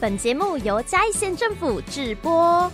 [0.00, 2.72] 本节目由嘉义县政府制播。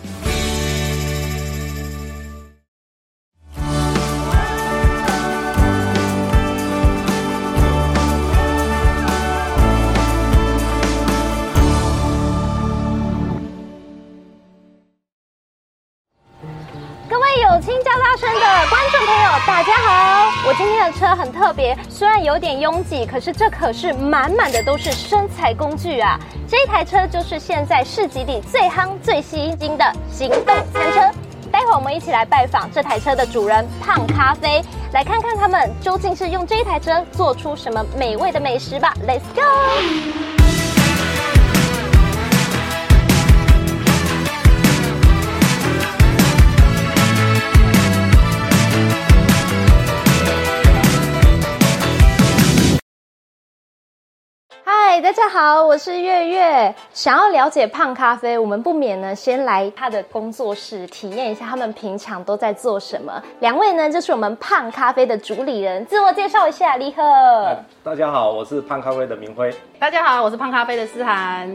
[20.58, 26.18] 今天的车很特别，虽然有点拥挤，可是这可是满满的都是身材工具啊！
[26.48, 31.18] 这一台车就是现在市集里最夯、最吸睛的行动餐车。
[31.52, 40.35] 待会儿我们一起来拜访这台车的主人胖咖啡，来看看他们究竟是用这一台车做出什么美味的美食吧！Let's go。
[55.26, 56.72] 家好，我是月月。
[56.92, 63.20] 想要了解胖咖啡，我们不免呢先来他的工作室体验一下他们平常都在做什么。
[63.40, 67.02] 两位呢就是我们胖咖啡的主理人，自我介绍一下，李贺。
[67.82, 69.52] 大家好，我是胖咖啡的明辉。
[69.80, 71.50] 大家好，我是胖咖啡的思涵。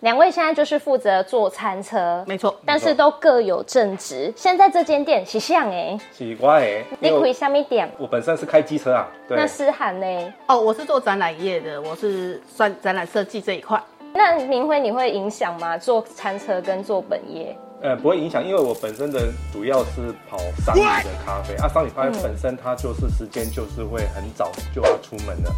[0.00, 4.32] 两位现在就是负责做餐车，没错，但是都各有正职。
[4.36, 7.90] 现在这间店是像哎，奇怪哎，你开什么店？
[7.98, 9.08] 我本身是开机车啊。
[9.26, 9.36] 对。
[9.36, 10.34] 那思涵呢？
[10.46, 13.82] 哦，我是做展览业的，我是算展览设计这一块。
[14.14, 15.76] 那明辉你会影响吗？
[15.76, 17.56] 做餐车跟做本业？
[17.80, 25.52] 呃，不会影响，因为我本身的主要是跑商旅的咖啡啊，商旅咖啡本身它就是时间就是会很早就要出门了，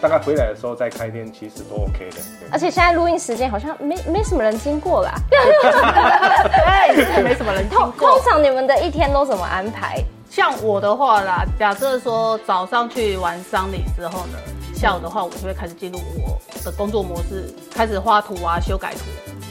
[0.00, 2.16] 大概回来的时候再开店其实都 OK 的。
[2.50, 7.92] 而且现在录音时间好像没没什么人经过啦，对，没什么人经过。
[8.16, 10.02] 通常你们的一天都怎么安排？
[10.30, 14.38] 像我的话啦，假设说早上去完商旅之后呢，
[14.74, 19.00] 下午的话我就会开始进入我的工作模式，开始画图啊，修改图。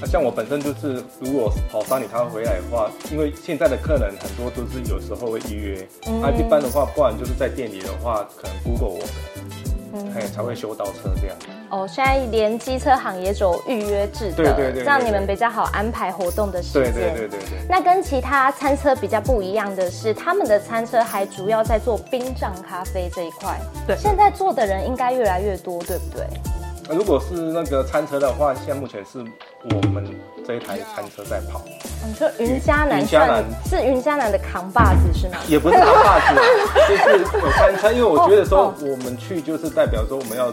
[0.02, 9.08] 那像我本身就是，如果跑山里他回来的话，因为现在的客人很多都是有时候会预约，嗯，啊，一般的话，不然就是在店里的话，可能 Google 我的，
[9.94, 11.38] 嗯，才会修到车这样。
[11.70, 16.94] 哦，现在连机车行也走预约制的，对对对，对，这样你们比较好安排活动的时间。
[16.94, 17.66] 对对对对对。
[17.70, 23.58] 那跟其他餐车比较不一样的是，他们的餐车还主要在做冰榨咖啡这一块。
[23.88, 23.96] 对。
[23.98, 26.28] 现在做的人应该越来越多，对不对？
[26.90, 29.19] 如果是那个餐车的话，现在目前是
[29.72, 30.06] 我们
[30.46, 31.62] 这一台餐车在跑。
[32.07, 35.38] 你说云嘉南，云嘉南是云嘉南的扛把子是吗？
[35.47, 36.40] 也不是扛把子，
[36.88, 37.91] 就是有餐车。
[37.91, 40.51] 因为我觉得说我们去就是代表说我们要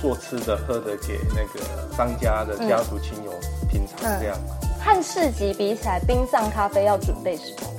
[0.00, 3.32] 做吃的喝的给那个商家的家属亲友
[3.68, 4.36] 品尝这样。
[4.84, 7.71] 和市集比起来，冰上咖啡要准备什么？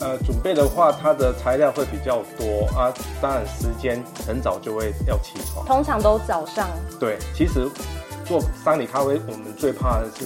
[0.00, 2.92] 呃，准备的话，它的材料会比较多啊。
[3.20, 6.68] 当然，时间很早就会要起床，通常都早上。
[6.98, 7.68] 对，其实
[8.24, 10.24] 做商旅咖啡，我们最怕的是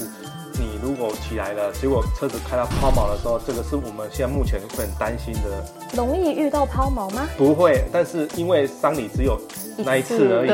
[0.52, 5.64] 你如果起来了，结果车子开到抛锚的时候，这个是我们现在目前会很担心的。
[5.96, 7.26] 容易遇到抛锚吗？
[7.36, 9.36] 不会，但是因为商旅只有
[9.78, 10.50] 那一次而已。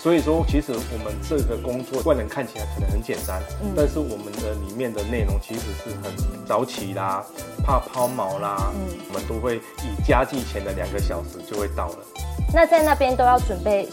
[0.00, 6.12] 所以说，其实我们这个工作外人看起来可能很简单，嗯、但是我们的里面的内容其实是很
[6.46, 7.24] 早起啦，
[7.64, 11.98] 怕抛锚啦，嗯，我们都会以加计前的两个小时就会到了。
[12.54, 13.88] 那在那边都要准备。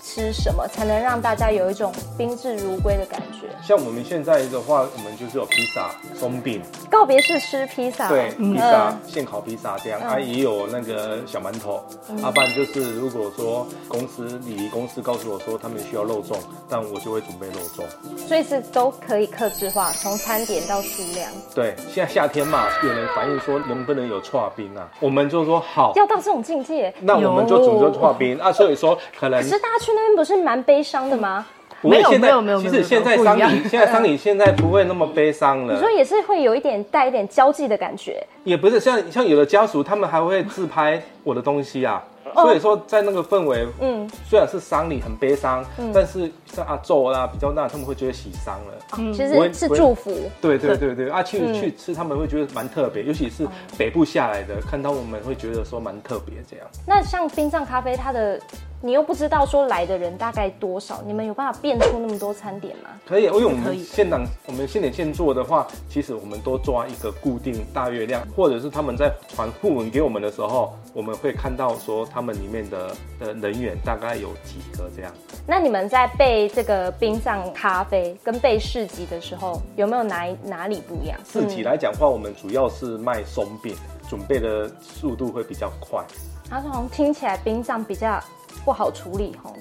[0.00, 3.48] 吃什么才能让大家有一种宾至如归的感觉？
[3.62, 6.62] 像我们现在的话，我们就是有披萨、松饼。
[6.90, 10.00] 告别式吃披萨，对，披萨、现烤披萨这样。
[10.00, 11.84] 啊，也有那个小馒头。
[12.22, 16.36] 阿、嗯、不然就是如果说公司礼仪公司告诉我说他们需要肉粽，
[16.68, 17.82] 但我就会准备肉粽。
[18.16, 21.30] 所以是都可以客制化，从餐点到数量。
[21.54, 24.88] 对，现在夏天嘛，有人反映说能不能有串冰啊？
[25.00, 28.52] 我们就说好，要到这种境界，那我们就准备串冰啊。
[28.52, 31.46] 所以说可能，可是大家去那边不是蛮悲伤的吗？
[31.50, 35.74] 没有没有没有，其实现在桑尼现在桑尼现在不会那么悲伤了。
[35.74, 42.02] 你说也是会有一点带一点交际的感觉，也不是像像有的家属他们还会自拍我的东西啊。
[42.34, 53.48] 所以说，在那个氛围，嗯，虽然是丧礼很悲伤，嗯，但是像阿昼啦比较那，他们会觉得喜丧了，嗯，其实是祝福，对对对对，啊，去去吃他们会觉得蛮特别，尤其是
[53.78, 56.66] 北部下来的，看到我们会觉得说蛮特别这样。
[56.86, 58.38] 那像冰葬咖啡，它的
[58.82, 62.90] 你又不知道说来的人大概多少，你们有办法变出那么多餐点吗？
[63.06, 75.12] 可以，因为我们现场我们现点现做的话，其实我们都抓一个固定大月量，或者是他们在传訃文给我们的时候，我们会看到说他们里面的的人员大概有几个这样。
[75.46, 81.18] 那你们在备这个冰上咖啡跟备市集的时候，有没有哪哪里不一样？
[81.30, 83.76] 市集来讲的话，我们主要是卖松饼，
[84.08, 86.04] 准备的速度会比较快。
[86.48, 88.18] 他说好像听起来冰上比较
[88.64, 89.54] 不好处理吼。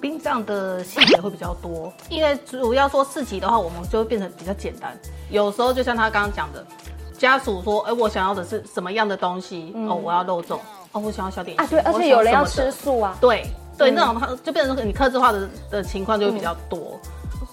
[0.00, 4.96] 冰上的细节会比较多，因为主要说市集的话，我们就会变成比较简单。
[5.28, 6.64] 有时候就像他刚刚讲的，
[7.18, 9.72] 家属说：“哎、欸，我想要的是什么样的东西？
[9.74, 10.60] 嗯、哦，我要肉粽。
[10.92, 13.16] 哦，我想要小点心。”啊，对，而且有人要吃素啊。
[13.20, 13.44] 对
[13.76, 16.98] 对，那种他就变成你克制化的的情况就会比较多。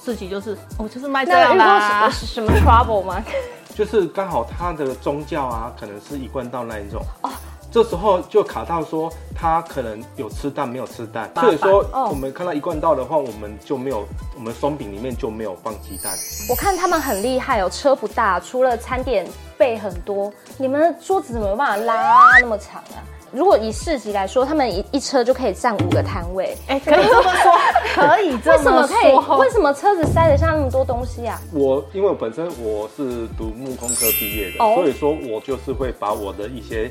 [0.01, 3.23] 自己、就是我、哦、就是卖这样的、什么 trouble 吗？
[3.75, 7.01] 就是刚好他的宗教啊，可能是一贯道那一种。
[7.21, 7.29] 哦。
[7.71, 16.13] 这时候就卡到说他可能有吃蛋没有吃蛋，所以说我们看到一贯道的话，我们就没有我们松饼里面就没有放鸡蛋。
[16.49, 19.27] 我看他们很厉害哦，车不大，除了餐点
[19.57, 23.03] 备很多，你们的桌子怎么有办法拉那么长啊？
[23.35, 27.51] 如果以市集来说，他们一一车就可以占五个摊位，哎，可以这么说，
[27.93, 28.63] 可以这么说。
[28.63, 29.39] 为什么可以？
[29.41, 31.37] 为什么车子塞得下那么多东西啊？
[31.51, 36.89] 我因为我本身我是读木工科毕业的，哦、所以说我就是会把我的一些。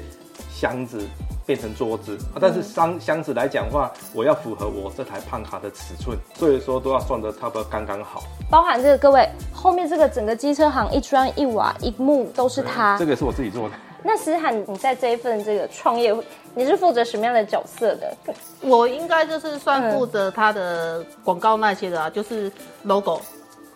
[0.57, 1.01] 箱子
[1.45, 8.23] 变成桌子，但是箱箱子来讲的话，我要符合我这台胖卡的尺寸，所以说都要算得差不多刚刚好。
[8.49, 13.75] 包含这个各位后面这个整个机车行一砖一瓦一木都是它，这个是我自己做的。
[14.05, 16.15] 那思涵，你在这一份这个创业，
[16.55, 18.15] 你是负责什么样的角色的？
[18.61, 22.53] 我应该就是算负责他的广告那些的啊，嗯、就是
[22.83, 23.21] logo。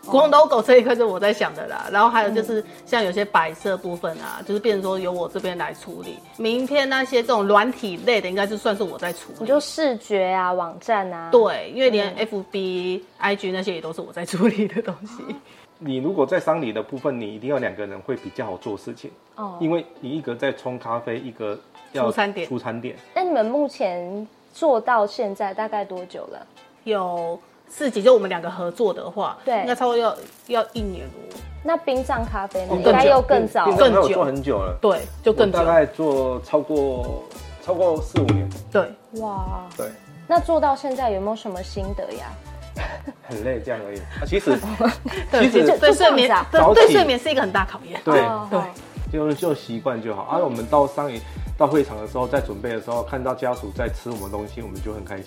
[0.06, 6.19] 光 logo 这一块是我在想的啦，然后还有就是像有些摆设部分啊，就是变成说由我这边来处理。
[6.38, 9.36] 名片那些这种软体类的，应该是算是我在处理。
[9.40, 11.28] 你就视觉啊，网站啊。
[11.30, 15.22] 对，因为连 FB、IG 那些也都是我在处理的东西。
[15.78, 21.58] 你如果在商理的部分，你一定要两个人会比较好做事情哦，因为你一个在冲咖啡，一个
[21.92, 22.48] 要出餐点。
[22.48, 22.96] 出餐点。
[23.14, 26.46] 那你们目前做到现在大概多久了？
[26.84, 27.38] 有。
[27.70, 30.16] 四级就我们两个合作的话，对，应该差不多要
[30.46, 31.36] 要一年哦。
[31.62, 32.75] 那冰上咖啡呢？
[32.75, 34.78] 应该又更早，更久，做很久了。
[34.80, 35.58] 对，就更久。
[35.58, 37.22] 大概做超过
[37.62, 38.48] 超过四五年。
[38.72, 38.90] 对，
[39.20, 39.86] 哇，对。
[40.26, 42.32] 那做到现在有没有什么心得呀？
[43.28, 44.00] 很累，这样而已。
[44.26, 44.58] 其实，
[45.30, 48.00] 其实对睡眠，对睡眠是一个很大考验。
[48.04, 48.20] 对
[48.50, 48.60] 对，
[49.12, 50.22] 就就习惯就好。
[50.32, 51.20] 而我们到商业
[51.56, 55.26] 到会场的时候，在准备的时候，看到家属在吃我们东西，我们就很开心。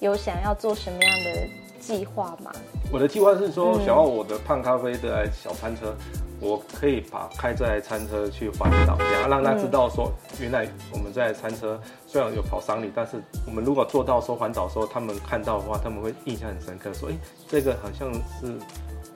[0.00, 1.65] 有想要做什么样的？
[1.86, 2.50] 计划吗？
[2.90, 10.10] 我的计划是说，想要我的胖咖啡的小餐车，嗯、我可以把开这台餐车去环岛，然后让他知道说，
[10.40, 17.18] 原来我们这台餐车虽然有跑商里，但是我们如果做到说环岛的时候，他们看到的话，他们会印象很深刻，说，哎、欸，
[17.48, 18.58] 这个好像是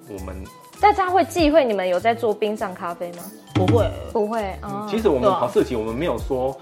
[0.09, 0.45] 我们。
[0.81, 3.25] 大家会忌讳你们有在做冰上咖啡吗？
[3.55, 4.57] 不会，不会。
[4.63, 6.57] 嗯、其实我们跑市集，我们没有说。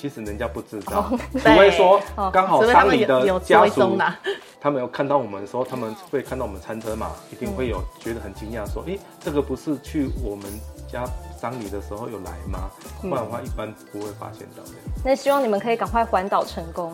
[0.00, 2.00] 其实人家不知道， 除非说
[2.32, 3.98] 刚好商礼的家属，
[4.60, 10.44] 他们有看到我们的时候，他们会看到我们餐车嘛，一定会有觉得很惊讶，说：“哎，这个不是去我们
[10.90, 11.04] 家
[11.40, 12.70] 商礼的时候有来吗？”
[13.02, 14.70] 不然的话，一般不会发现到的。
[15.04, 16.92] 那希望你们可以赶快环岛成功，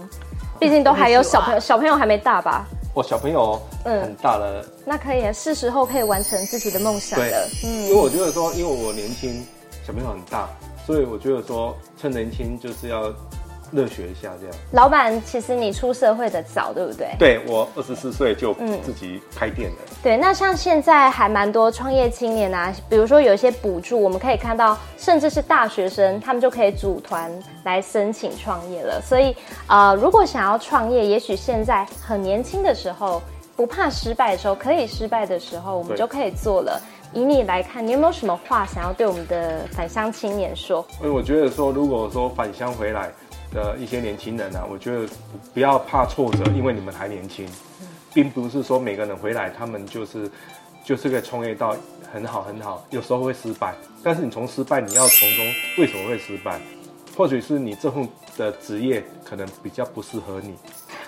[0.58, 2.66] 毕竟都还有小朋友，小朋友还没大吧？
[2.94, 7.48] 我小朋友嗯很大了，那可以，是时候可以完成自己的梦想了。
[7.64, 9.44] 嗯，因为我觉得说，因为我年轻，
[9.86, 10.48] 小朋友很大。
[10.86, 13.12] 所以我觉得说，趁年轻就是要
[13.72, 14.54] 热血一下，这样。
[14.72, 17.08] 老板，其实你出社会的早，对不对？
[17.18, 18.52] 对，我二十四岁就
[18.84, 19.76] 自己开店了。
[19.80, 19.96] 嗯。
[20.02, 27.32] 对，那像现在还蛮多创业青年啊，比如说有一些补助，我们可以看到，甚至是大学生，他们就可以组团
[27.64, 29.00] 来申请创业了。
[29.00, 29.34] 所以，
[29.66, 33.22] 呃，如果想要创业，也许现在很年轻的时候，
[33.56, 36.78] 不怕失败的时候，可以失败的时候，我们就可以做了。
[37.14, 40.84] 以你来看，你有没有什么话想要对我们的返乡青年说？
[41.00, 43.10] 因为我觉得说，如果说返乡回来
[43.52, 45.08] 的一些年轻人啊，我觉得
[45.52, 47.48] 不要怕挫折，因为你们还年轻，
[48.12, 50.30] 并不是说每个人回来他们就是
[50.84, 51.76] 就是可以创业到
[52.12, 55.46] 很好很好，有时候会失败，但是你从失败你要从中
[55.78, 56.60] 为什么会失败？
[57.16, 60.56] 或许是你这份的职业可能比较不适合你。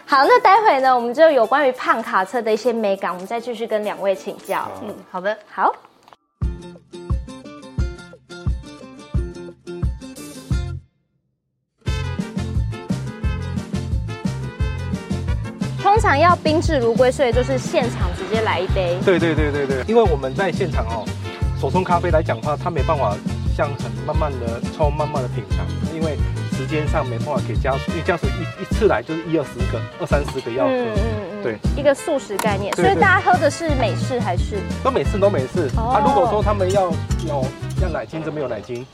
[0.06, 4.68] 好，那待会呢，我们就有关于胖卡车的一些美感，我们再继续跟两位请教。
[4.84, 5.74] 嗯，好的，好。
[16.06, 18.96] 通常要宾至如归，所以就是现场直接来一杯。
[19.04, 21.04] 对对对对对，因为我们在现场哦，
[21.60, 23.16] 手冲咖啡来讲的话，它没办法
[23.56, 26.16] 像很慢慢的冲，慢慢的品尝，因为
[26.52, 30.70] 时间上没办法给家属，因为家属一一次来就是一二十个、二三十个要喝。
[30.70, 31.42] 嗯嗯嗯。
[31.42, 34.60] 对，一个素食概念，所以大家喝的是美式还是？
[34.84, 35.68] 都美式，都美式。
[35.76, 35.90] 哦。
[35.90, 36.82] 啊，如果说他们要
[37.26, 37.44] 有
[37.82, 38.86] 要奶精，这边有奶精。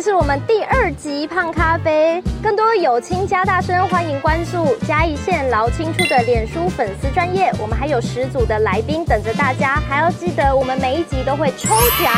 [0.00, 12.10] 这是我们第二集胖咖啡，更多友青加大声，欢迎关注嘉义县劳青处的脸书粉丝专页，我们还有十组的来宾等着大家，还要记得我们每一集都会抽奖，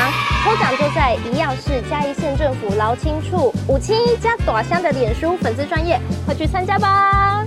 [0.44, 7.44] 抽奖就在一样是嘉义县政府劳青处五七加朵香的脸书粉丝专页，快去参加吧。